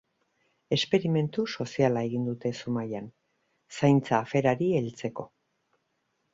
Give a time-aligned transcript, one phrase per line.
[0.77, 3.11] Esperimentu soziala egin dute Zumaian,
[3.79, 5.31] zaintzaren aferari heltzeko